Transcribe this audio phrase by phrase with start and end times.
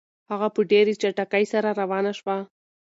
[0.31, 2.37] هغه په ډېرې چټکۍ سره روانه شوه.